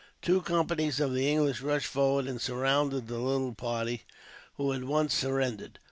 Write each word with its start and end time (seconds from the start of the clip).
Two 0.23 0.41
companies 0.41 0.99
of 0.99 1.13
the 1.13 1.29
English 1.29 1.61
rushed 1.61 1.85
forward 1.85 2.25
and 2.25 2.41
surrounded 2.41 3.07
the 3.07 3.19
little 3.19 3.53
party, 3.53 4.01
who 4.55 4.73
at 4.73 4.83
once 4.83 5.13
surrendered. 5.13 5.77